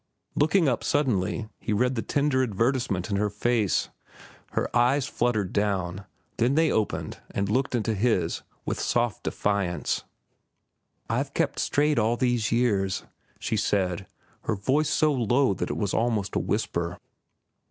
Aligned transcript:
Looking 0.33 0.67
up 0.67 0.83
suddenly, 0.83 1.47
he 1.59 1.73
read 1.73 1.93
the 1.93 2.01
tender 2.01 2.41
advertisement 2.41 3.11
in 3.11 3.17
her 3.17 3.29
face. 3.29 3.89
Her 4.53 4.67
eyes 4.75 5.05
fluttered 5.05 5.53
down, 5.53 6.05
then 6.37 6.55
they 6.55 6.71
opened 6.71 7.19
and 7.29 7.51
looked 7.51 7.75
into 7.75 7.93
his 7.93 8.41
with 8.65 8.79
soft 8.79 9.21
defiance. 9.21 10.03
"I've 11.07 11.35
kept 11.35 11.59
straight 11.59 11.99
all 11.99 12.17
these 12.17 12.51
years," 12.51 13.03
she 13.37 13.55
said, 13.57 14.07
her 14.45 14.55
voice 14.55 14.89
so 14.89 15.13
low 15.13 15.53
that 15.53 15.69
it 15.69 15.77
was 15.77 15.93
almost 15.93 16.35
a 16.35 16.39
whisper. 16.39 16.97